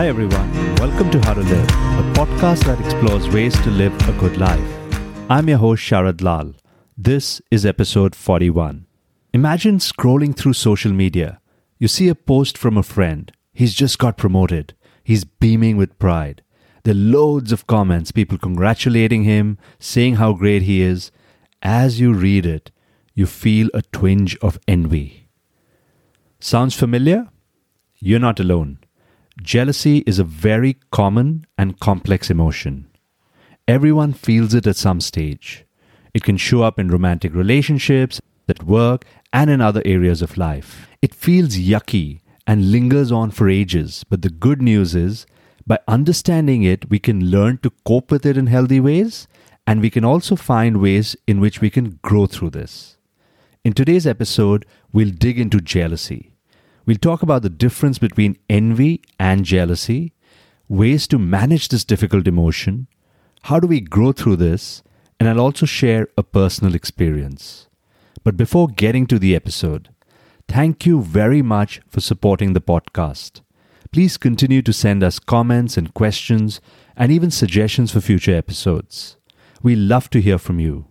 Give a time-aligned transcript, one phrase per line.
[0.00, 0.50] Hi, everyone.
[0.76, 4.66] Welcome to How to Live, a podcast that explores ways to live a good life.
[5.28, 6.54] I'm your host, Sharad Lal.
[6.96, 8.86] This is episode 41.
[9.34, 11.38] Imagine scrolling through social media.
[11.78, 13.30] You see a post from a friend.
[13.52, 14.72] He's just got promoted.
[15.04, 16.42] He's beaming with pride.
[16.84, 21.10] There are loads of comments, people congratulating him, saying how great he is.
[21.60, 22.70] As you read it,
[23.12, 25.28] you feel a twinge of envy.
[26.38, 27.28] Sounds familiar?
[27.98, 28.78] You're not alone.
[29.42, 32.86] Jealousy is a very common and complex emotion.
[33.66, 35.64] Everyone feels it at some stage.
[36.12, 40.88] It can show up in romantic relationships, at work, and in other areas of life.
[41.00, 45.26] It feels yucky and lingers on for ages, but the good news is
[45.66, 49.28] by understanding it, we can learn to cope with it in healthy ways,
[49.66, 52.96] and we can also find ways in which we can grow through this.
[53.64, 56.29] In today's episode, we'll dig into jealousy.
[56.86, 60.12] We'll talk about the difference between envy and jealousy,
[60.68, 62.86] ways to manage this difficult emotion,
[63.42, 64.82] how do we grow through this,
[65.18, 67.68] and I'll also share a personal experience.
[68.22, 69.90] But before getting to the episode,
[70.48, 73.40] thank you very much for supporting the podcast.
[73.92, 76.60] Please continue to send us comments and questions
[76.96, 79.16] and even suggestions for future episodes.
[79.62, 80.86] We love to hear from you.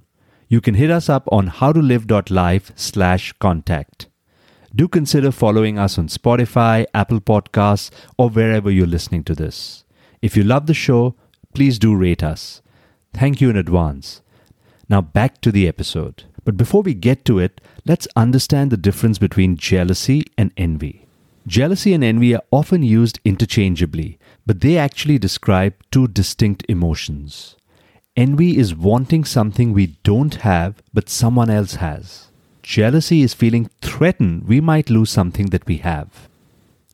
[0.48, 4.09] You can hit us up on howtolive.life slash contact
[4.76, 9.84] do consider following us on Spotify, Apple Podcasts, or wherever you're listening to this.
[10.22, 11.16] If you love the show,
[11.54, 12.62] please do rate us.
[13.14, 14.22] Thank you in advance.
[14.88, 16.24] Now back to the episode.
[16.46, 21.06] But before we get to it, let's understand the difference between jealousy and envy.
[21.48, 27.56] Jealousy and envy are often used interchangeably, but they actually describe two distinct emotions.
[28.16, 32.29] Envy is wanting something we don't have but someone else has
[32.64, 36.28] jealousy is feeling threatened, we might lose something that we have.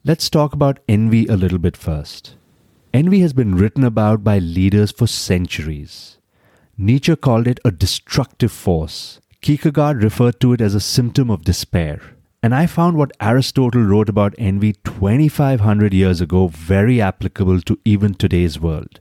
[0.03, 2.35] Let's talk about envy a little bit first.
[2.93, 6.17] Envy has been written about by leaders for centuries.
[6.77, 9.19] Nietzsche called it a destructive force.
[9.41, 12.01] Kierkegaard referred to it as a symptom of despair.
[12.41, 18.13] And I found what Aristotle wrote about envy 2500 years ago very applicable to even
[18.13, 18.99] today's world.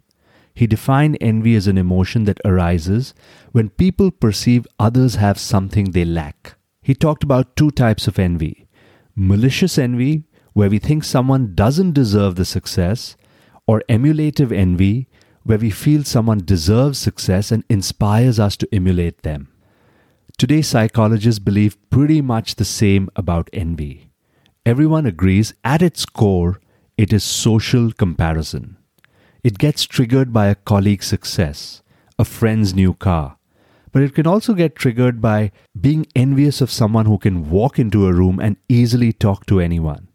[0.55, 3.12] He defined envy as an emotion that arises
[3.53, 8.65] when people perceive others have something they lack he talked about two types of envy
[9.17, 10.25] malicious envy,
[10.55, 13.17] where we think someone doesn't deserve the success,
[13.67, 15.09] or emulative envy,
[15.44, 19.49] where we feel someone deserves success and inspires us to emulate them.
[20.37, 24.11] Today, psychologists believe pretty much the same about envy.
[24.67, 26.61] Everyone agrees at its core,
[26.97, 28.77] it is social comparison.
[29.43, 31.83] It gets triggered by a colleague's success,
[32.19, 33.37] a friend's new car,
[33.94, 38.09] but it can also get triggered by being envious of someone who can walk into
[38.09, 40.09] a room and easily talk to anyone,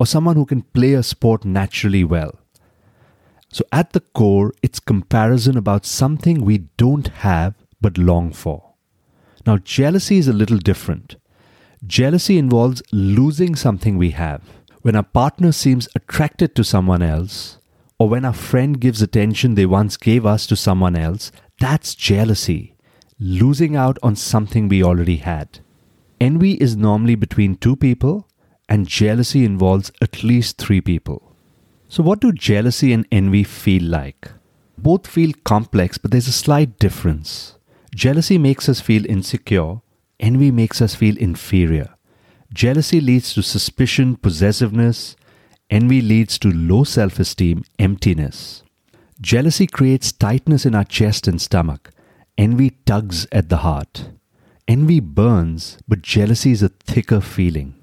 [0.00, 2.40] or someone who can play a sport naturally well.
[3.48, 8.74] So, at the core, it's comparison about something we don't have but long for.
[9.46, 11.14] Now, jealousy is a little different.
[11.86, 14.42] Jealousy involves losing something we have.
[14.80, 17.58] When a partner seems attracted to someone else,
[18.00, 22.71] or when a friend gives attention they once gave us to someone else, that's jealousy
[23.22, 25.60] losing out on something we already had.
[26.20, 28.26] Envy is normally between two people,
[28.68, 31.32] and jealousy involves at least three people.
[31.88, 34.28] So, what do jealousy and envy feel like?
[34.76, 37.56] Both feel complex, but there's a slight difference.
[37.94, 39.82] Jealousy makes us feel insecure,
[40.18, 41.90] envy makes us feel inferior.
[42.52, 45.14] Jealousy leads to suspicion, possessiveness,
[45.70, 48.64] envy leads to low self esteem, emptiness.
[49.20, 51.92] Jealousy creates tightness in our chest and stomach.
[52.38, 54.10] Envy tugs at the heart.
[54.66, 57.74] Envy burns, but jealousy is a thicker feeling.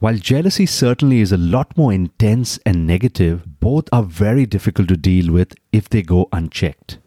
[0.00, 4.98] While jealousy certainly is a lot more intense and negative, both are very difficult to
[4.98, 6.98] deal with if they go unchecked.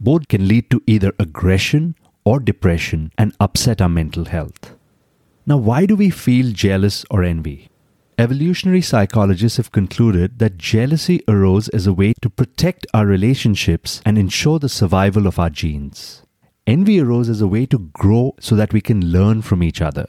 [0.00, 4.74] Both can lead to either aggression or depression and upset our mental health.
[5.46, 7.68] Now, why do we feel jealous or envy?
[8.18, 14.18] Evolutionary psychologists have concluded that jealousy arose as a way to protect our relationships and
[14.18, 16.22] ensure the survival of our genes.
[16.66, 20.04] Envy arose as a way to grow so that we can learn from each other.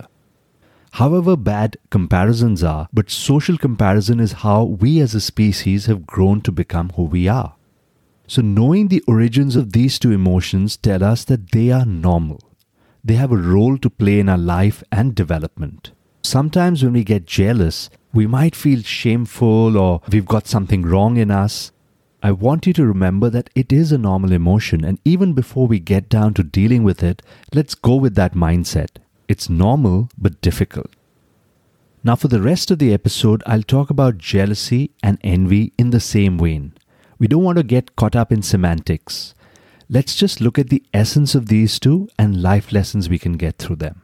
[0.91, 6.41] However bad comparisons are, but social comparison is how we as a species have grown
[6.41, 7.55] to become who we are.
[8.27, 12.41] So, knowing the origins of these two emotions tell us that they are normal.
[13.03, 15.91] They have a role to play in our life and development.
[16.23, 21.29] Sometimes when we get jealous, we might feel shameful or we've got something wrong in
[21.29, 21.71] us.
[22.23, 25.79] I want you to remember that it is a normal emotion, and even before we
[25.79, 27.21] get down to dealing with it,
[27.53, 28.99] let's go with that mindset.
[29.27, 30.91] It's normal but difficult.
[32.05, 35.99] Now, for the rest of the episode, I'll talk about jealousy and envy in the
[35.99, 36.73] same vein.
[37.19, 39.33] We don't want to get caught up in semantics.
[39.89, 43.57] Let's just look at the essence of these two and life lessons we can get
[43.57, 44.02] through them.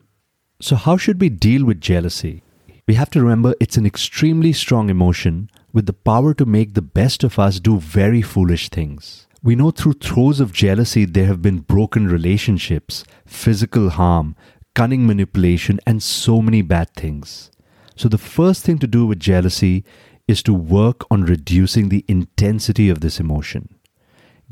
[0.61, 2.43] So, how should we deal with jealousy?
[2.85, 6.81] We have to remember it's an extremely strong emotion with the power to make the
[6.81, 9.25] best of us do very foolish things.
[9.41, 14.35] We know through throes of jealousy there have been broken relationships, physical harm,
[14.75, 17.51] cunning manipulation, and so many bad things.
[17.95, 19.85] So, the first thing to do with jealousy
[20.27, 23.79] is to work on reducing the intensity of this emotion,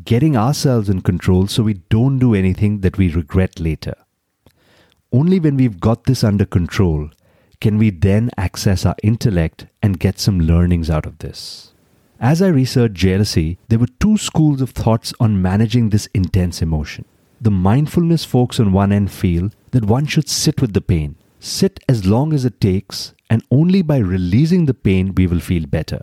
[0.05, 3.95] getting ourselves in control so we don't do anything that we regret later.
[5.11, 7.09] Only when we've got this under control
[7.61, 11.73] can we then access our intellect and get some learnings out of this.
[12.19, 17.05] As I researched jealousy, there were two schools of thoughts on managing this intense emotion.
[17.39, 21.79] The mindfulness folks on one end feel that one should sit with the pain, sit
[21.87, 26.01] as long as it takes, and only by releasing the pain we will feel better.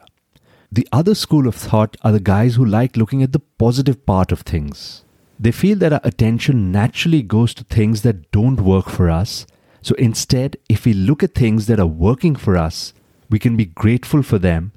[0.72, 4.32] The other school of thought are the guys who like looking at the positive part
[4.32, 5.03] of things.
[5.44, 9.46] They feel that our attention naturally goes to things that don't work for us.
[9.82, 12.94] So instead, if we look at things that are working for us,
[13.28, 14.72] we can be grateful for them,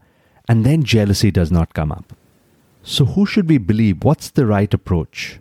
[0.50, 2.12] and then jealousy does not come up.
[2.84, 4.04] So, who should we believe?
[4.04, 5.40] What's the right approach?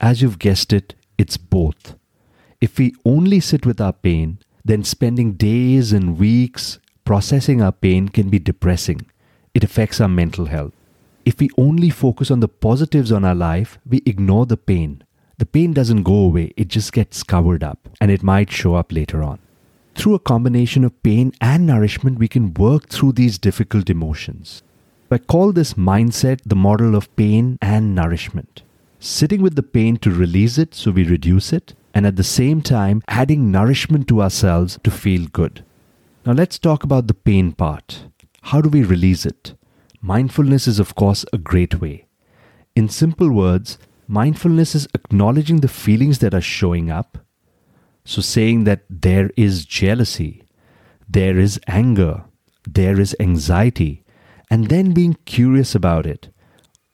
[0.00, 1.94] As you've guessed it, it's both.
[2.62, 8.08] If we only sit with our pain, then spending days and weeks processing our pain
[8.08, 9.02] can be depressing.
[9.52, 10.72] It affects our mental health.
[11.24, 15.02] If we only focus on the positives on our life, we ignore the pain.
[15.38, 18.92] The pain doesn't go away, it just gets covered up and it might show up
[18.92, 19.38] later on.
[19.94, 24.62] Through a combination of pain and nourishment, we can work through these difficult emotions.
[25.10, 28.62] I call this mindset the model of pain and nourishment.
[28.98, 32.60] Sitting with the pain to release it so we reduce it, and at the same
[32.60, 35.64] time adding nourishment to ourselves to feel good.
[36.26, 38.08] Now let's talk about the pain part.
[38.42, 39.54] How do we release it?
[40.06, 42.04] Mindfulness is, of course, a great way.
[42.76, 47.16] In simple words, mindfulness is acknowledging the feelings that are showing up.
[48.04, 50.42] So, saying that there is jealousy,
[51.08, 52.24] there is anger,
[52.68, 54.04] there is anxiety,
[54.50, 56.28] and then being curious about it.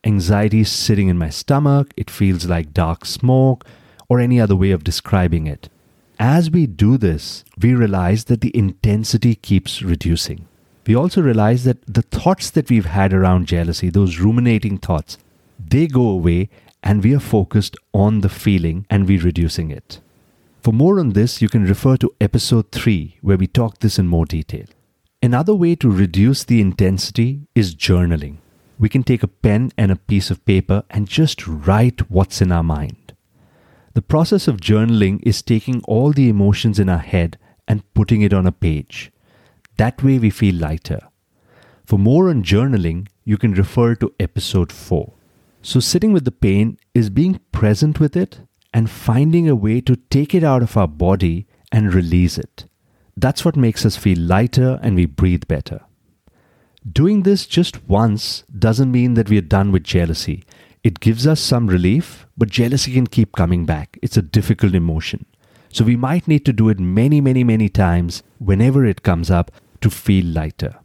[0.04, 3.66] Anxiety is sitting in my stomach, it feels like dark smoke,
[4.08, 5.68] or any other way of describing it.
[6.20, 10.46] As we do this, we realize that the intensity keeps reducing.
[10.86, 15.18] We also realize that the thoughts that we've had around jealousy, those ruminating thoughts,
[15.58, 16.48] they go away
[16.82, 20.00] and we are focused on the feeling and we're reducing it.
[20.62, 24.06] For more on this, you can refer to episode 3, where we talk this in
[24.06, 24.66] more detail.
[25.22, 28.36] Another way to reduce the intensity is journaling.
[28.78, 32.50] We can take a pen and a piece of paper and just write what's in
[32.50, 33.12] our mind.
[33.92, 37.38] The process of journaling is taking all the emotions in our head
[37.68, 39.12] and putting it on a page.
[39.76, 41.00] That way we feel lighter.
[41.84, 45.12] For more on journaling, you can refer to episode 4.
[45.62, 48.40] So, sitting with the pain is being present with it
[48.72, 52.64] and finding a way to take it out of our body and release it.
[53.16, 55.80] That's what makes us feel lighter and we breathe better.
[56.90, 60.44] Doing this just once doesn't mean that we are done with jealousy.
[60.82, 63.98] It gives us some relief, but jealousy can keep coming back.
[64.00, 65.26] It's a difficult emotion.
[65.72, 69.50] So we might need to do it many, many, many times whenever it comes up
[69.80, 70.76] to feel lighter.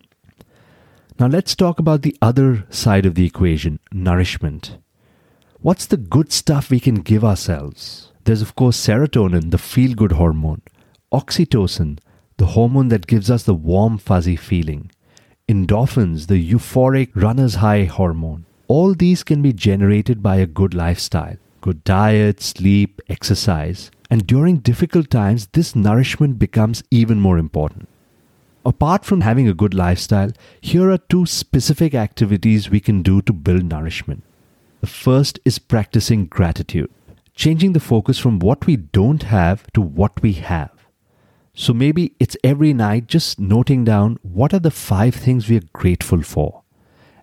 [1.20, 4.78] Now let's talk about the other side of the equation nourishment.
[5.60, 8.12] What's the good stuff we can give ourselves?
[8.26, 10.62] There's, of course, serotonin, the feel good hormone,
[11.12, 12.00] oxytocin,
[12.38, 14.92] the hormone that gives us the warm, fuzzy feeling,
[15.48, 21.38] endorphins, the euphoric runner's high hormone, all these can be generated by a good lifestyle,
[21.62, 27.88] good diet, sleep, exercise, and during difficult times, this nourishment becomes even more important.
[28.66, 30.32] Apart from having a good lifestyle,
[30.62, 34.24] here are two specific activities we can do to build nourishment.
[34.82, 36.92] The first is practicing gratitude,
[37.36, 40.72] changing the focus from what we don't have to what we have.
[41.54, 45.70] So maybe it's every night just noting down what are the five things we are
[45.74, 46.64] grateful for.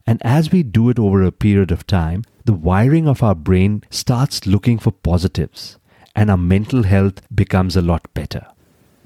[0.06, 3.84] And as we do it over a period of time, the wiring of our brain
[3.90, 5.76] starts looking for positives
[6.14, 8.46] and our mental health becomes a lot better.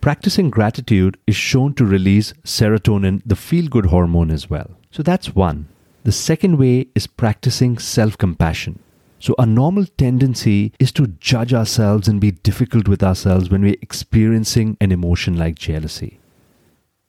[0.01, 4.71] Practicing gratitude is shown to release serotonin, the feel good hormone, as well.
[4.91, 5.69] So that's one.
[6.05, 8.79] The second way is practicing self compassion.
[9.19, 13.83] So, a normal tendency is to judge ourselves and be difficult with ourselves when we're
[13.83, 16.21] experiencing an emotion like jealousy.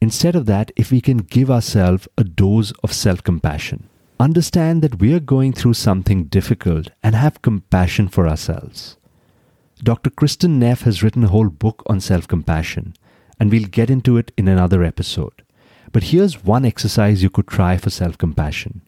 [0.01, 3.87] Instead of that, if we can give ourselves a dose of self compassion,
[4.19, 8.96] understand that we are going through something difficult and have compassion for ourselves.
[9.83, 10.09] Dr.
[10.09, 12.93] Kristin Neff has written a whole book on self compassion.
[13.39, 15.43] and we'll get into it in another episode.
[15.91, 18.81] But here's one exercise you could try for self compassion.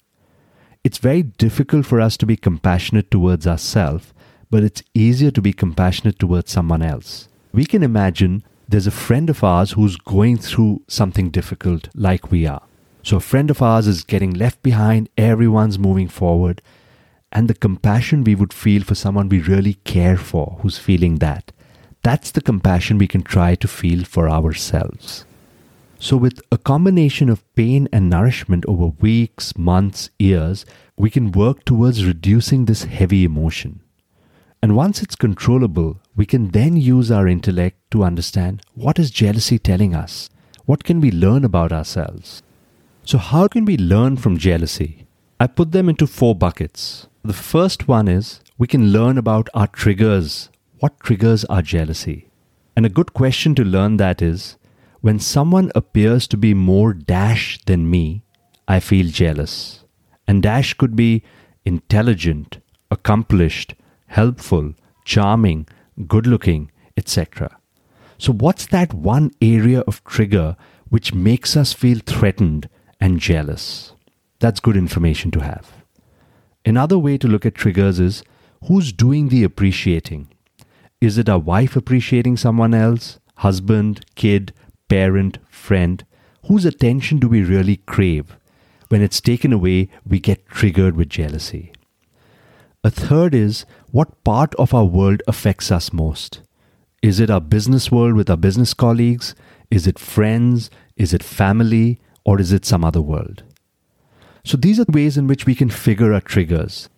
[0.84, 4.14] It's very difficult for us to be compassionate towards ourselves,
[4.50, 7.28] but it's easier to be compassionate towards someone else.
[7.52, 12.48] We can imagine there's a friend of ours who's going through something difficult like we
[12.48, 12.64] are.
[13.04, 16.62] So, a friend of ours is getting left behind, everyone's moving forward,
[17.32, 21.52] and the compassion we would feel for someone we really care for who's feeling that.
[22.02, 25.26] That's the compassion we can try to feel for ourselves.
[26.02, 31.66] So, with a combination of pain and nourishment over weeks, months, years, we can work
[31.66, 33.82] towards reducing this heavy emotion.
[34.62, 39.60] And once it's controllable, we can then use our intellect to understand what is jealousy
[39.60, 40.30] telling us?
[40.66, 42.44] What can we learn about ourselves?
[43.04, 45.06] So, how can we learn from jealousy?
[45.38, 47.09] I put them into four buckets.
[47.24, 50.50] The first one is we can learn about our triggers.
[50.80, 52.30] What triggers our jealousy?
[52.78, 54.56] And a good question to learn that is
[55.02, 58.24] when someone appears to be more Dash than me,
[58.70, 59.84] I feel jealous.
[60.30, 61.24] And Dash could be
[61.66, 62.60] intelligent,
[62.90, 63.76] accomplished,
[64.08, 64.74] helpful,
[65.04, 65.68] charming,
[66.08, 67.58] good looking, etc.
[68.18, 70.56] So, what's that one area of trigger
[70.88, 72.70] which makes us feel threatened
[73.02, 73.92] and jealous?
[74.40, 75.79] That's good information to have.
[76.66, 78.24] Another way to look at triggers is
[78.66, 80.28] who's doing the appreciating?
[81.02, 84.54] Is it our wife appreciating someone else, husband, kid,
[84.90, 86.06] parent, friend,
[86.48, 88.36] whose attention do we really crave?
[88.90, 91.72] When it's taken away, we get triggered with jealousy.
[92.84, 96.42] A third is what part of our world affects us most?
[97.02, 99.36] Is it our business world with our business colleagues?
[99.72, 100.70] Is it friends?
[100.98, 102.00] Is it family?
[102.26, 103.44] Or is it some other world?
[104.50, 106.90] So these are the ways in which we can figure our triggers.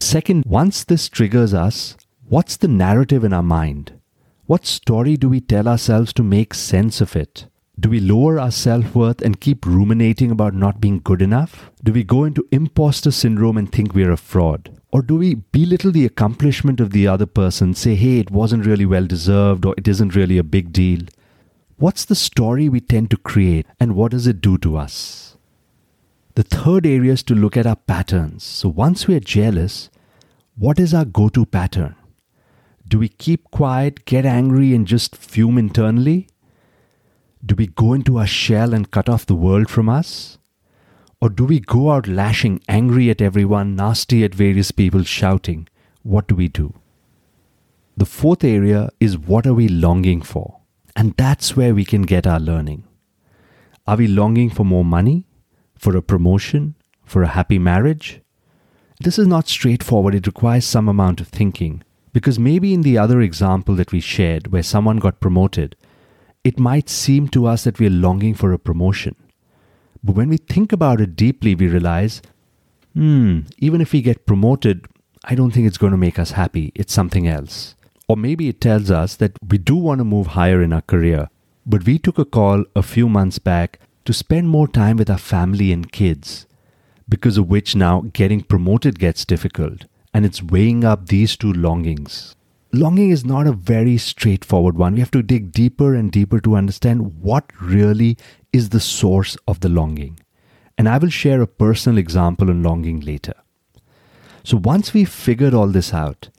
[0.00, 1.96] Second, once this triggers us,
[2.28, 3.92] what's the narrative in our mind?
[4.46, 7.46] What story do we tell ourselves to make sense of it?
[7.78, 11.70] Do we lower our self worth and keep ruminating about not being good enough?
[11.84, 14.76] Do we go into imposter syndrome and think we're a fraud?
[14.90, 18.86] Or do we belittle the accomplishment of the other person, say, hey, it wasn't really
[18.86, 21.02] well deserved or it isn't really a big deal?
[21.76, 25.27] What's the story we tend to create and what does it do to us?
[26.38, 28.44] The third area is to look at our patterns.
[28.44, 29.90] So once we are jealous,
[30.54, 31.96] what is our go to pattern?
[32.86, 36.28] Do we keep quiet, get angry, and just fume internally?
[37.44, 40.38] Do we go into our shell and cut off the world from us?
[41.20, 45.66] Or do we go out lashing, angry at everyone, nasty at various people, shouting?
[46.04, 46.72] What do we do?
[47.96, 50.60] The fourth area is what are we longing for?
[50.94, 52.84] And that's where we can get our learning.
[53.88, 55.24] Are we longing for more money?
[55.78, 56.74] For a promotion?
[57.04, 58.20] For a happy marriage?
[59.00, 61.82] This is not straightforward, it requires some amount of thinking.
[62.12, 65.76] Because maybe in the other example that we shared, where someone got promoted,
[66.42, 69.14] it might seem to us that we are longing for a promotion.
[70.02, 72.22] But when we think about it deeply, we realize,
[72.94, 74.86] hmm, even if we get promoted,
[75.24, 76.72] I don't think it's going to make us happy.
[76.74, 77.76] It's something else.
[78.08, 81.28] Or maybe it tells us that we do want to move higher in our career,
[81.66, 83.78] but we took a call a few months back
[84.08, 86.46] to spend more time with our family and kids,
[87.10, 89.84] because of which now getting promoted gets difficult
[90.14, 92.34] and it's weighing up these two longings.
[92.72, 94.94] Longing is not a very straightforward one.
[94.94, 98.16] We have to dig deeper and deeper to understand what really
[98.50, 100.18] is the source of the longing.
[100.78, 103.34] And I will share a personal example on longing later.
[104.42, 106.30] So once we've figured all this out,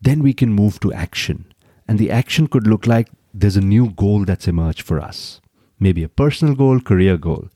[0.00, 1.52] then we can move to action.
[1.88, 5.40] And the action could look like there's a new goal that's emerged for us.
[5.78, 7.48] Maybe a personal goal, career goal.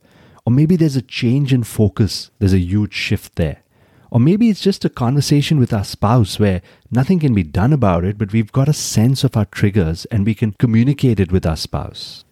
[0.45, 3.63] Or maybe there's a change in focus, there's a huge shift there.
[4.11, 8.05] Or maybe it's just a conversation with our spouse where nothing can be done about
[8.05, 11.47] it, but we've got a sense of our triggers and we can communicate it with
[11.47, 12.25] our spouse.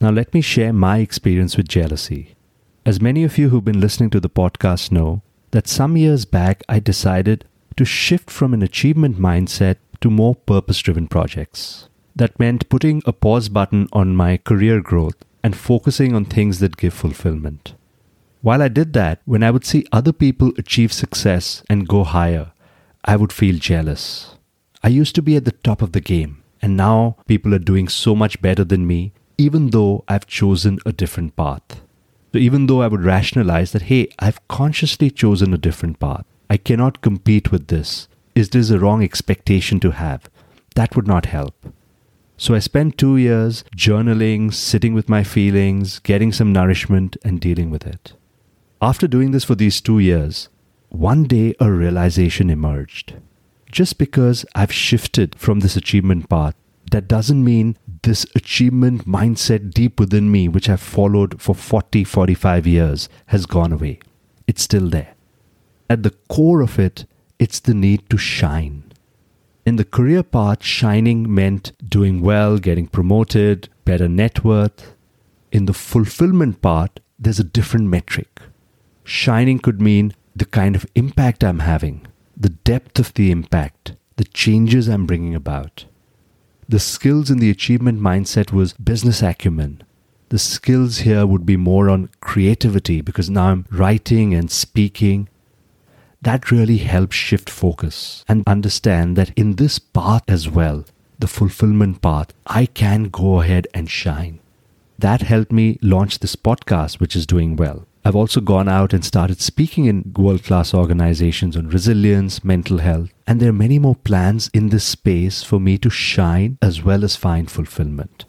[0.00, 2.36] Now, let me share my experience with jealousy.
[2.84, 6.62] As many of you who've been listening to the podcast know, that some years back
[6.68, 7.44] I decided
[7.76, 11.88] to shift from an achievement mindset to more purpose driven projects.
[12.16, 16.78] That meant putting a pause button on my career growth and focusing on things that
[16.78, 17.74] give fulfillment.
[18.40, 22.52] While I did that, when I would see other people achieve success and go higher,
[23.04, 24.34] I would feel jealous.
[24.82, 27.86] I used to be at the top of the game, and now people are doing
[27.86, 31.82] so much better than me, even though I've chosen a different path.
[32.32, 36.56] So, even though I would rationalize that, hey, I've consciously chosen a different path, I
[36.56, 38.08] cannot compete with this.
[38.34, 40.30] Is this a wrong expectation to have?
[40.76, 41.54] That would not help.
[42.38, 47.70] So I spent two years journaling, sitting with my feelings, getting some nourishment, and dealing
[47.70, 48.12] with it.
[48.82, 50.50] After doing this for these two years,
[50.90, 53.14] one day a realization emerged.
[53.72, 56.54] Just because I've shifted from this achievement path,
[56.92, 62.66] that doesn't mean this achievement mindset deep within me, which I've followed for 40, 45
[62.66, 63.98] years, has gone away.
[64.46, 65.14] It's still there.
[65.88, 67.06] At the core of it,
[67.38, 68.85] it's the need to shine.
[69.66, 74.94] In the career path, shining meant doing well, getting promoted, better net worth.
[75.50, 78.42] In the fulfillment part, there's a different metric.
[79.02, 82.06] Shining could mean the kind of impact I'm having,
[82.36, 85.86] the depth of the impact, the changes I'm bringing about.
[86.68, 89.82] The skills in the achievement mindset was business acumen.
[90.28, 95.28] The skills here would be more on creativity because now I'm writing and speaking.
[96.26, 100.84] That really helps shift focus and understand that in this path as well,
[101.20, 104.40] the fulfillment path, I can go ahead and shine.
[104.98, 107.86] That helped me launch this podcast, which is doing well.
[108.04, 113.10] I've also gone out and started speaking in world class organizations on resilience, mental health,
[113.24, 117.04] and there are many more plans in this space for me to shine as well
[117.04, 118.24] as find fulfillment.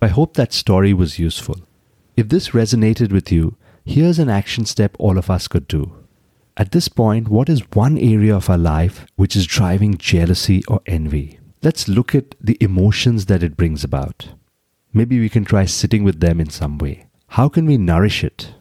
[0.00, 1.56] I hope that story was useful.
[2.16, 5.97] If this resonated with you, here's an action step all of us could do.
[6.58, 10.80] At this point, what is one area of our life which is driving jealousy or
[10.86, 11.38] envy?
[11.62, 14.30] Let's look at the emotions that it brings about.
[14.92, 17.06] Maybe we can try sitting with them in some way.
[17.28, 18.54] How can we nourish it?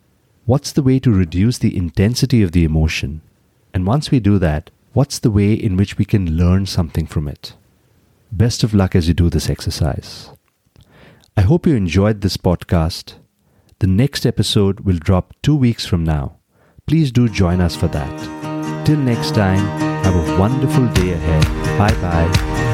[0.46, 3.22] What's the way to reduce the intensity of the emotion?
[3.74, 7.28] And once we do that, what's the way in which we can learn something from
[7.28, 7.56] it?
[8.32, 10.30] Best of luck as you do this exercise.
[11.36, 13.16] I hope you enjoyed this podcast.
[13.80, 16.37] The next episode will drop two weeks from now
[16.88, 18.86] please do join us for that.
[18.86, 19.60] Till next time,
[20.04, 21.78] have a wonderful day ahead.
[21.78, 22.67] Bye bye.